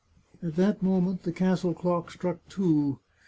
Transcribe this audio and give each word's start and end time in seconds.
"At 0.41 0.55
that 0.55 0.81
moment 0.81 1.21
the 1.21 1.31
castle 1.31 1.75
clock 1.75 2.09
struck 2.09 2.39
two. 2.49 2.97